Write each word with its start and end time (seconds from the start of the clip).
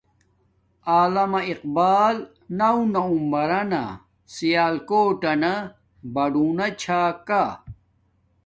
علامہ 0.95 1.39
اقبال 1.51 2.15
نو 2.57 2.73
نومبران 2.93 3.73
سیاکوٹنہ 4.33 5.53
باڈونا 6.13 6.67
چھا 6.81 7.01
کا 7.27 7.43